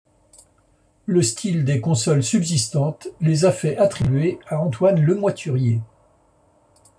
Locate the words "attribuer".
3.77-4.39